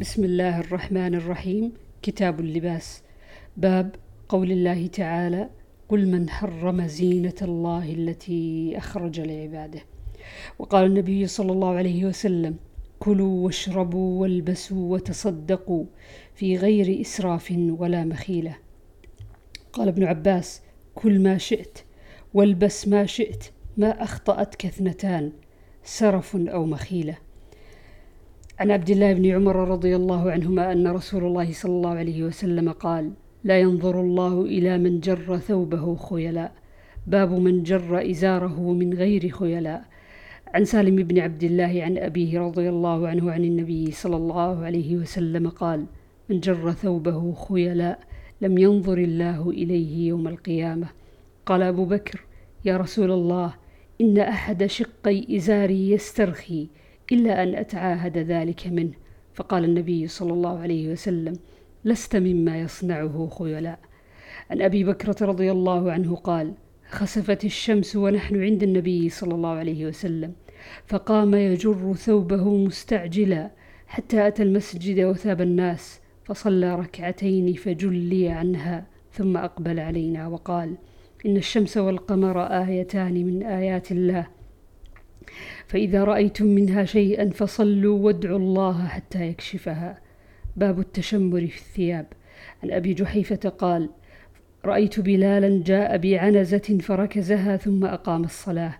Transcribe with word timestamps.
بسم 0.00 0.24
الله 0.24 0.60
الرحمن 0.60 1.14
الرحيم 1.14 1.72
كتاب 2.02 2.40
اللباس 2.40 3.02
باب 3.56 3.94
قول 4.28 4.52
الله 4.52 4.86
تعالى 4.86 5.50
قل 5.88 6.08
من 6.08 6.30
حرم 6.30 6.86
زينة 6.86 7.34
الله 7.42 7.92
التي 7.92 8.72
أخرج 8.76 9.20
لعباده 9.20 9.80
وقال 10.58 10.86
النبي 10.86 11.26
صلى 11.26 11.52
الله 11.52 11.74
عليه 11.74 12.04
وسلم 12.04 12.56
كلوا 12.98 13.44
واشربوا 13.44 14.20
والبسوا 14.20 14.92
وتصدقوا 14.92 15.84
في 16.34 16.56
غير 16.56 17.00
إسراف 17.00 17.54
ولا 17.58 18.04
مخيلة 18.04 18.56
قال 19.72 19.88
ابن 19.88 20.04
عباس 20.04 20.62
كل 20.94 21.20
ما 21.22 21.38
شئت 21.38 21.78
والبس 22.34 22.88
ما 22.88 23.06
شئت 23.06 23.44
ما 23.76 24.02
أخطأتك 24.02 24.66
اثنتان 24.66 25.32
سرف 25.84 26.36
أو 26.36 26.66
مخيلة 26.66 27.29
عن 28.60 28.70
عبد 28.70 28.90
الله 28.90 29.12
بن 29.12 29.26
عمر 29.26 29.56
رضي 29.56 29.96
الله 29.96 30.30
عنهما 30.30 30.72
أن 30.72 30.88
رسول 30.88 31.24
الله 31.24 31.52
صلى 31.52 31.72
الله 31.72 31.90
عليه 31.90 32.22
وسلم 32.22 32.72
قال 32.72 33.12
لا 33.44 33.60
ينظر 33.60 34.00
الله 34.00 34.42
إلى 34.42 34.78
من 34.78 35.00
جر 35.00 35.38
ثوبه 35.38 35.96
خيلاء 35.96 36.52
باب 37.06 37.32
من 37.32 37.62
جر 37.62 38.10
إزاره 38.10 38.72
من 38.72 38.94
غير 38.94 39.28
خيلاء. 39.28 39.84
عن 40.54 40.64
سالم 40.64 40.96
بن 40.96 41.18
عبد 41.18 41.44
الله 41.44 41.82
عن 41.84 41.98
أبيه 41.98 42.40
رضي 42.40 42.68
الله 42.68 43.08
عنه 43.08 43.32
عن 43.32 43.44
النبي 43.44 43.90
صلى 43.90 44.16
الله 44.16 44.64
عليه 44.64 44.96
وسلم 44.96 45.48
قال 45.48 45.86
من 46.28 46.40
جر 46.40 46.72
ثوبه 46.72 47.32
خيلاء 47.32 47.98
لم 48.40 48.58
ينظر 48.58 48.98
الله 48.98 49.50
إليه 49.50 50.08
يوم 50.08 50.28
القيامة. 50.28 50.88
قال 51.46 51.62
أبو 51.62 51.84
بكر 51.84 52.20
يا 52.64 52.76
رسول 52.76 53.10
الله 53.10 53.54
إن 54.00 54.18
أحد 54.18 54.66
شقي 54.66 55.36
إزاري 55.36 55.90
يسترخي 55.90 56.68
إلا 57.12 57.42
أن 57.42 57.54
أتعاهد 57.54 58.18
ذلك 58.18 58.66
منه. 58.66 58.92
فقال 59.34 59.64
النبي 59.64 60.06
صلى 60.06 60.32
الله 60.32 60.58
عليه 60.58 60.92
وسلم 60.92 61.36
لست 61.84 62.16
مما 62.16 62.60
يصنعه 62.60 63.28
خيلاء. 63.38 63.78
عن 64.50 64.62
أبي 64.62 64.84
بكرة 64.84 65.16
رضي 65.26 65.50
الله 65.50 65.92
عنه 65.92 66.16
قال 66.16 66.54
خسفت 66.90 67.44
الشمس 67.44 67.96
ونحن 67.96 68.42
عند 68.42 68.62
النبي 68.62 69.08
صلى 69.08 69.34
الله 69.34 69.48
عليه 69.48 69.86
وسلم 69.86 70.32
فقام 70.86 71.34
يجر 71.34 71.94
ثوبه 71.94 72.56
مستعجلا 72.56 73.50
حتى 73.86 74.26
أتى 74.26 74.42
المسجد 74.42 75.00
وثاب 75.00 75.40
الناس 75.40 76.00
فصلى 76.24 76.74
ركعتين 76.74 77.52
فجلي 77.54 78.28
عنها 78.28 78.86
ثم 79.12 79.36
أقبل 79.36 79.80
علينا 79.80 80.28
وقال 80.28 80.76
إن 81.26 81.36
الشمس 81.36 81.76
والقمر 81.76 82.42
آيتان 82.42 83.14
من 83.14 83.42
آيات 83.42 83.92
الله 83.92 84.26
فإذا 85.66 86.04
رأيتم 86.04 86.46
منها 86.46 86.84
شيئا 86.84 87.30
فصلوا 87.30 87.98
وادعوا 87.98 88.38
الله 88.38 88.86
حتى 88.86 89.26
يكشفها. 89.26 89.98
باب 90.56 90.78
التشمر 90.80 91.46
في 91.46 91.58
الثياب. 91.58 92.06
عن 92.62 92.70
أبي 92.70 92.94
جحيفة 92.94 93.48
قال 93.48 93.88
رأيت 94.64 95.00
بلالا 95.00 95.62
جاء 95.66 95.96
بعنزة 95.96 96.78
فركزها 96.82 97.56
ثم 97.56 97.84
أقام 97.84 98.24
الصلاة. 98.24 98.74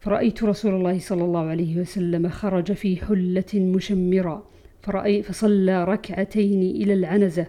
فرأيت 0.00 0.44
رسول 0.44 0.74
الله 0.74 0.98
صلى 0.98 1.24
الله 1.24 1.46
عليه 1.46 1.80
وسلم 1.80 2.28
خرج 2.28 2.72
في 2.72 2.96
حلة 2.96 3.44
مشمرة. 3.54 4.46
فرأي 4.82 5.22
فصلى 5.22 5.84
ركعتين 5.84 6.62
إلى 6.62 6.94
العنزة. 6.94 7.46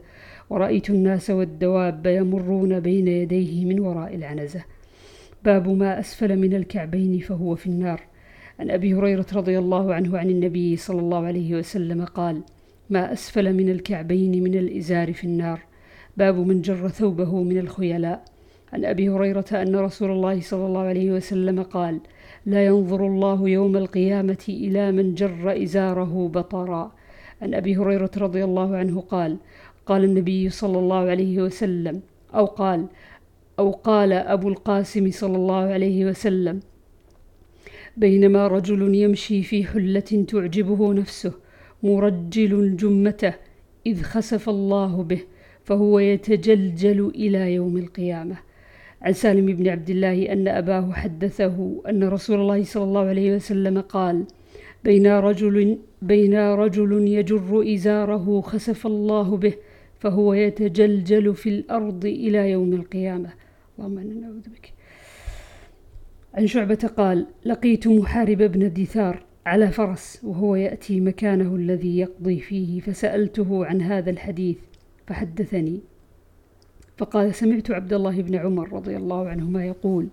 ورأيت 0.50 0.90
الناس 0.90 1.30
والدواب 1.30 2.06
يمرون 2.06 2.80
بين 2.80 3.08
يديه 3.08 3.66
من 3.66 3.80
وراء 3.80 4.16
العنزة. 4.16 4.64
باب 5.44 5.70
ما 5.70 6.00
أسفل 6.00 6.36
من 6.36 6.54
الكعبين 6.54 7.20
فهو 7.20 7.56
في 7.56 7.68
النار. 7.68 8.15
عن 8.60 8.70
أبي 8.70 8.94
هريرة 8.94 9.26
رضي 9.34 9.60
الله 9.60 9.94
عنه 9.94 10.18
عن 10.18 10.30
النبي 10.30 10.76
صلى 10.76 11.00
الله 11.00 11.26
عليه 11.26 11.56
وسلم 11.56 12.06
قال 12.06 12.42
ما 12.90 13.14
أسفل 13.14 13.54
من 13.54 13.70
الكعبين 13.70 14.44
من 14.44 14.56
الإزار 14.56 15.14
في 15.14 15.24
النار. 15.24 15.60
باب 16.18 16.36
من 16.36 16.62
جر 16.62 16.88
ثوبه 16.88 17.44
من 17.44 17.58
الخيلاء. 17.58 18.26
عن 18.74 18.86
أبي 18.86 19.10
هريرة 19.10 19.46
أن 19.54 19.76
رسول 19.76 20.12
الله 20.12 20.42
صلى 20.42 20.66
الله 20.66 20.82
عليه 20.82 21.12
وسلم 21.12 21.64
قال 21.64 22.00
لا 22.46 22.66
ينظر 22.66 23.08
الله 23.08 23.50
يوم 23.50 23.78
القيامة 23.78 24.46
إلى 24.50 24.92
من 24.92 25.16
جر 25.16 25.64
إزاره 25.64 26.28
بطرا. 26.28 26.92
عن 27.42 27.54
أبي 27.54 27.78
هريرة 27.78 28.12
رضي 28.18 28.44
الله 28.44 28.78
عنه 28.78 29.02
قال 29.02 29.38
قال 29.86 30.04
النبي 30.04 30.50
صلى 30.50 30.80
الله 30.80 31.10
عليه 31.10 31.42
وسلم 31.42 32.02
أو 32.36 32.46
قال 32.46 32.88
أو 33.60 33.72
قال 33.72 34.14
أبو 34.14 34.50
القاسم 34.50 35.12
صلى 35.12 35.36
الله 35.36 35.56
عليه 35.56 36.06
وسلم 36.06 36.60
بينما 37.98 38.48
رجل 38.48 38.96
يمشي 38.96 39.44
في 39.44 39.64
حلة 39.64 40.26
تعجبه 40.28 40.94
نفسه 40.94 41.34
مرجل 41.84 42.78
جمته 42.78 43.34
إذ 43.86 44.02
خسف 44.02 44.50
الله 44.50 45.04
به 45.04 45.22
فهو 45.64 46.00
يتجلجل 46.00 47.12
إلى 47.16 47.54
يوم 47.54 47.78
القيامة. 47.78 48.38
عن 49.02 49.14
سالم 49.14 49.46
بن 49.46 49.68
عبد 49.68 49.90
الله 49.90 50.32
أن 50.32 50.48
أباه 50.48 50.92
حدثه 50.92 51.82
أن 51.90 52.04
رسول 52.04 52.40
الله 52.40 52.64
صلى 52.64 52.84
الله 52.84 53.06
عليه 53.06 53.36
وسلم 53.36 53.82
قال 53.82 54.24
بين 54.84 55.08
رجل 55.08 55.78
بين 56.02 56.36
رجل 56.36 57.08
يجر 57.08 57.74
إزاره 57.74 58.42
خسف 58.42 58.88
الله 58.88 59.38
به 59.38 59.54
فهو 60.00 60.34
يتجلجل 60.34 61.36
في 61.36 61.50
الأرض 61.50 62.06
إلى 62.06 62.52
يوم 62.52 62.74
القيامة. 62.74 63.30
اللهم 63.80 63.98
إنا 63.98 64.14
نعوذ 64.14 64.50
بك. 64.50 64.75
عن 66.38 66.48
شعبة 66.48 66.90
قال 66.98 67.26
لقيت 67.46 67.88
محارب 67.88 68.38
بن 68.38 68.74
دثار 68.74 69.24
على 69.46 69.72
فرس 69.72 70.20
وهو 70.24 70.56
يأتي 70.56 71.00
مكانه 71.00 71.56
الذي 71.56 71.98
يقضي 71.98 72.40
فيه 72.40 72.80
فسألته 72.80 73.66
عن 73.66 73.82
هذا 73.82 74.10
الحديث 74.10 74.58
فحدثني. 75.08 75.80
فقال 76.98 77.36
سمعت 77.36 77.72
عبد 77.72 77.94
الله 77.94 78.22
بن 78.22 78.36
عمر 78.36 78.74
رضي 78.74 78.98
الله 78.98 79.28
عنهما 79.30 79.66
يقول 79.66 80.08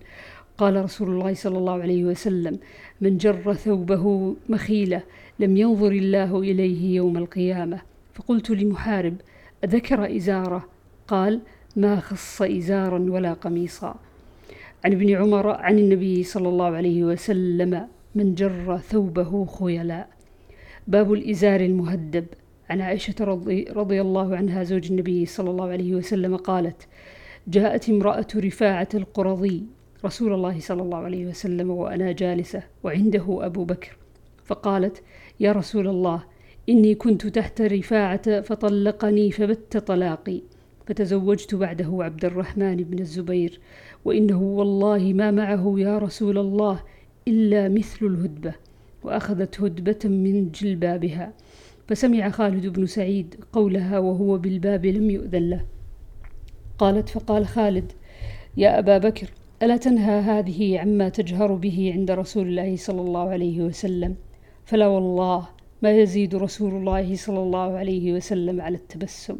قال 0.57 0.83
رسول 0.83 1.09
الله 1.09 1.33
صلى 1.33 1.57
الله 1.57 1.81
عليه 1.81 2.03
وسلم 2.03 2.59
من 3.01 3.17
جر 3.17 3.53
ثوبه 3.53 4.35
مخيلة 4.49 5.03
لم 5.39 5.57
ينظر 5.57 5.91
الله 5.91 6.39
إليه 6.39 6.95
يوم 6.95 7.17
القيامة. 7.17 7.81
فقلت 8.13 8.49
لمحارب 8.49 9.15
أذكر 9.63 10.15
إزاره؟ 10.15 10.65
قال 11.07 11.39
ما 11.75 11.99
خص 11.99 12.41
إزارا 12.41 12.99
ولا 12.99 13.33
قميصا. 13.33 13.95
عن 14.83 14.91
ابن 14.91 15.09
عمر 15.15 15.47
عن 15.47 15.79
النبي 15.79 16.23
صلى 16.23 16.49
الله 16.49 16.65
عليه 16.65 17.03
وسلم 17.03 17.87
من 18.15 18.35
جر 18.35 18.77
ثوبه 18.77 19.45
خيلاء. 19.45 20.09
باب 20.87 21.13
الإزار 21.13 21.61
المهدب. 21.61 22.25
عن 22.69 22.81
عائشة 22.81 23.15
رضي, 23.21 23.63
رضي 23.63 24.01
الله 24.01 24.35
عنها 24.35 24.63
زوج 24.63 24.91
النبي 24.91 25.25
صلى 25.25 25.49
الله 25.49 25.69
عليه 25.69 25.95
وسلم 25.95 26.35
قالت 26.35 26.87
جاءت 27.47 27.89
امرأة 27.89 28.27
رفاعة 28.35 28.87
القرظي 28.93 29.63
رسول 30.05 30.33
الله 30.33 30.59
صلى 30.59 30.81
الله 30.81 30.97
عليه 30.97 31.25
وسلم 31.25 31.69
وأنا 31.69 32.11
جالسة 32.11 32.63
وعنده 32.83 33.45
أبو 33.45 33.63
بكر 33.63 33.97
فقالت 34.45 35.03
يا 35.39 35.51
رسول 35.51 35.87
الله 35.87 36.23
إني 36.69 36.95
كنت 36.95 37.27
تحت 37.27 37.61
رفاعة 37.61 38.41
فطلقني 38.41 39.31
فبت 39.31 39.77
طلاقي. 39.77 40.41
فتزوجت 40.85 41.55
بعده 41.55 41.97
عبد 41.99 42.25
الرحمن 42.25 42.75
بن 42.75 42.99
الزبير 42.99 43.59
وإنه 44.05 44.41
والله 44.41 45.13
ما 45.13 45.31
معه 45.31 45.75
يا 45.77 45.97
رسول 45.97 46.37
الله 46.37 46.79
إلا 47.27 47.69
مثل 47.69 48.05
الهدبة 48.05 48.53
وأخذت 49.03 49.61
هدبة 49.61 49.99
من 50.05 50.51
جلبابها 50.51 51.33
فسمع 51.87 52.29
خالد 52.29 52.67
بن 52.67 52.85
سعيد 52.85 53.35
قولها 53.53 53.99
وهو 53.99 54.37
بالباب 54.37 54.85
لم 54.85 55.09
يؤذن 55.09 55.49
له. 55.49 55.65
قالت 56.77 57.09
فقال 57.09 57.47
خالد 57.47 57.91
يا 58.57 58.79
أبا 58.79 58.97
بكر 58.97 59.27
ألا 59.63 59.77
تنهى 59.77 60.19
هذه 60.19 60.79
عما 60.79 61.09
تجهر 61.09 61.53
به 61.53 61.91
عند 61.93 62.11
رسول 62.11 62.47
الله 62.47 62.75
صلى 62.75 63.01
الله 63.01 63.29
عليه 63.29 63.61
وسلم؟ 63.61 64.15
فلا 64.65 64.87
والله 64.87 65.47
ما 65.81 65.91
يزيد 65.91 66.35
رسول 66.35 66.73
الله 66.73 67.15
صلى 67.15 67.39
الله 67.39 67.77
عليه 67.77 68.13
وسلم 68.13 68.61
على 68.61 68.75
التبسم. 68.75 69.37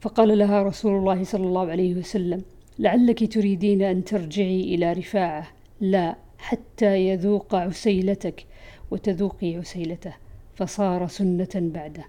فقال 0.00 0.38
لها 0.38 0.62
رسول 0.62 0.98
الله 0.98 1.24
صلى 1.24 1.46
الله 1.46 1.70
عليه 1.70 1.94
وسلم 1.94 2.42
لعلك 2.78 3.32
تريدين 3.32 3.82
أن 3.82 4.04
ترجعي 4.04 4.74
إلى 4.74 4.92
رفاعة. 4.92 5.48
لا 5.80 6.16
حتى 6.38 7.08
يذوق 7.08 7.54
عسيلتك 7.54 8.46
وتذوقي 8.90 9.56
عسيلته. 9.56 10.14
فصار 10.54 11.06
سنة 11.06 11.48
بعده. 11.54 12.04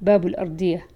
باب 0.00 0.26
الأردية. 0.26 0.86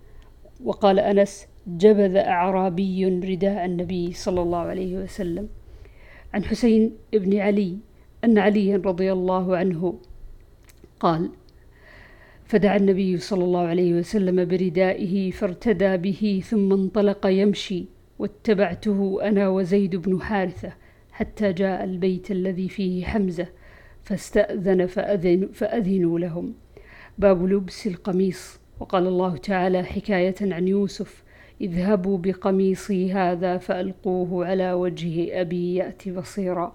وقال 0.65 0.99
أنس 0.99 1.47
جبذ 1.67 2.17
أعرابي 2.17 3.05
رداء 3.05 3.65
النبي 3.65 4.13
صلى 4.13 4.43
الله 4.43 4.59
عليه 4.59 4.97
وسلم. 4.97 5.49
عن 6.35 6.45
حسين 6.45 6.93
بن 7.13 7.39
علي 7.39 7.77
أن 8.25 8.39
عليا 8.39 8.77
رضي 8.77 9.13
الله 9.13 9.57
عنه 9.57 9.95
قال 11.01 11.31
فدعا 12.45 12.77
النبي 12.77 13.19
صلى 13.19 13.45
الله 13.45 13.67
عليه 13.67 13.95
وسلم 13.95 14.45
بردائه 14.45 15.31
فارتدى 15.31 15.97
به 15.97 16.43
ثم 16.47 16.73
انطلق 16.73 17.27
يمشي 17.27 17.85
واتبعته 18.19 19.19
أنا 19.23 19.49
وزيد 19.49 19.97
بن 19.97 20.21
حارثة 20.21 20.73
حتى 21.13 21.53
جاء 21.53 21.85
البيت 21.85 22.31
الذي 22.31 22.69
فيه 22.69 23.05
حمزة 23.05 23.47
فاستأذن 24.03 24.87
فأذن 24.87 25.49
فأذنوا 25.53 26.19
لهم. 26.19 26.55
باب 27.19 27.47
لبس 27.47 27.87
القميص. 27.87 28.61
وقال 28.81 29.07
الله 29.07 29.37
تعالى 29.37 29.83
حكاية 29.83 30.35
عن 30.41 30.69
يوسف 30.69 31.25
اذهبوا 31.61 32.19
بقميصي 32.19 33.13
هذا 33.13 33.59
فألقوه 33.59 34.47
على 34.47 34.73
وجه 34.73 35.41
أبي 35.41 35.75
يأتي 35.75 36.13
بصيرا. 36.13 36.75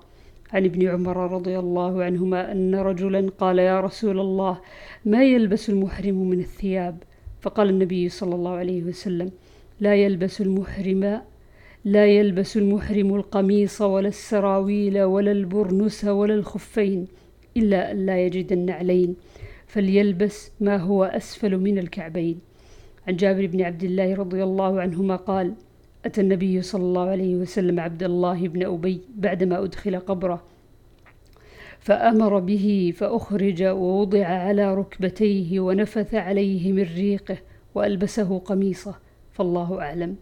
عن 0.53 0.65
ابن 0.65 0.87
عمر 0.87 1.33
رضي 1.33 1.59
الله 1.59 2.03
عنهما 2.03 2.51
أن 2.51 2.75
رجلا 2.75 3.29
قال 3.37 3.59
يا 3.59 3.79
رسول 3.79 4.19
الله 4.19 4.61
ما 5.05 5.23
يلبس 5.23 5.69
المحرم 5.69 6.29
من 6.29 6.39
الثياب؟ 6.39 7.03
فقال 7.41 7.69
النبي 7.69 8.09
صلى 8.09 8.35
الله 8.35 8.51
عليه 8.51 8.83
وسلم 8.83 9.31
لا 9.79 9.95
يلبس 9.95 10.41
المحرم 10.41 11.21
لا 11.85 12.05
يلبس 12.05 12.57
المحرم 12.57 13.15
القميص 13.15 13.81
ولا 13.81 14.07
السراويل 14.07 15.03
ولا 15.03 15.31
البرنس 15.31 16.05
ولا 16.05 16.33
الخفين 16.33 17.07
إلا 17.57 17.91
أن 17.91 18.05
لا 18.05 18.25
يجد 18.25 18.51
النعلين 18.51 19.15
فليلبس 19.67 20.51
ما 20.59 20.77
هو 20.77 21.03
أسفل 21.03 21.57
من 21.57 21.79
الكعبين. 21.79 22.39
عن 23.07 23.15
جابر 23.15 23.45
بن 23.45 23.61
عبد 23.61 23.83
الله 23.83 24.15
رضي 24.15 24.43
الله 24.43 24.81
عنهما 24.81 25.15
قال 25.15 25.53
أتى 26.05 26.21
النبي 26.21 26.61
صلى 26.61 26.83
الله 26.83 27.09
عليه 27.09 27.35
وسلم 27.35 27.79
عبد 27.79 28.03
الله 28.03 28.47
بن 28.47 28.65
أبي 28.65 29.01
بعدما 29.15 29.63
أدخل 29.63 29.99
قبره 29.99 30.43
فأمر 31.79 32.39
به 32.39 32.93
فأخرج 32.97 33.63
ووضع 33.63 34.25
على 34.25 34.75
ركبتيه 34.75 35.59
ونفث 35.59 36.15
عليه 36.15 36.71
من 36.71 36.83
ريقه 36.83 37.37
وألبسه 37.75 38.39
قميصه 38.39 38.95
فالله 39.31 39.81
أعلم. 39.81 40.15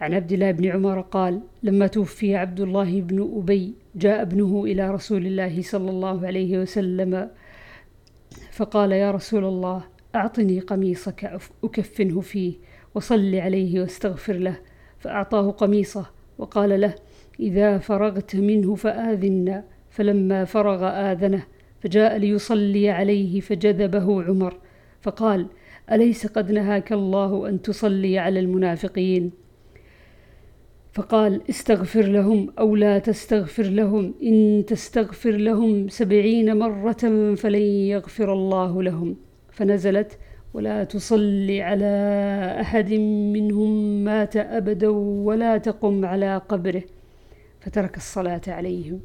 عن 0.00 0.14
عبد 0.14 0.32
الله 0.32 0.50
بن 0.50 0.66
عمر 0.66 1.00
قال 1.00 1.40
لما 1.62 1.86
توفي 1.86 2.36
عبد 2.36 2.60
الله 2.60 3.00
بن 3.00 3.30
أبي 3.36 3.74
جاء 3.94 4.22
ابنه 4.22 4.64
إلى 4.64 4.90
رسول 4.90 5.26
الله 5.26 5.62
صلى 5.62 5.90
الله 5.90 6.26
عليه 6.26 6.58
وسلم 6.58 7.30
فقال 8.52 8.92
يا 8.92 9.10
رسول 9.10 9.44
الله 9.44 9.84
أعطني 10.14 10.60
قميصك 10.60 11.40
أكفنه 11.64 12.20
فيه 12.20 12.54
وصل 12.94 13.34
عليه 13.34 13.80
واستغفر 13.80 14.32
له 14.32 14.56
فأعطاه 15.00 15.50
قميصه 15.50 16.06
وقال 16.38 16.80
له 16.80 16.94
إذا 17.40 17.78
فرغت 17.78 18.36
منه 18.36 18.74
فآذنا 18.74 19.64
فلما 19.90 20.44
فرغ 20.44 20.84
آذنه 20.84 21.42
فجاء 21.80 22.16
ليصلي 22.16 22.90
عليه 22.90 23.40
فجذبه 23.40 24.22
عمر 24.22 24.58
فقال 25.00 25.46
أليس 25.92 26.26
قد 26.26 26.52
نهاك 26.52 26.92
الله 26.92 27.48
أن 27.48 27.62
تصلي 27.62 28.18
على 28.18 28.40
المنافقين؟ 28.40 29.30
فقال 30.92 31.42
استغفر 31.50 32.02
لهم 32.02 32.52
أو 32.58 32.76
لا 32.76 32.98
تستغفر 32.98 33.62
لهم 33.62 34.14
إن 34.22 34.64
تستغفر 34.66 35.30
لهم 35.30 35.88
سبعين 35.88 36.58
مرة 36.58 37.34
فلن 37.34 37.62
يغفر 37.62 38.32
الله 38.32 38.82
لهم. 38.82 39.16
فنزلت 39.52 40.18
ولا 40.54 40.84
تصل 40.84 41.50
على 41.50 41.92
أحد 42.60 42.92
منهم 43.36 44.04
مات 44.04 44.36
أبدا 44.36 44.88
ولا 45.28 45.58
تقم 45.58 46.04
على 46.04 46.36
قبره. 46.36 46.82
فترك 47.60 47.96
الصلاة 47.96 48.40
عليهم. 48.48 49.00